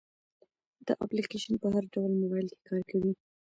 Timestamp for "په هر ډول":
1.61-2.11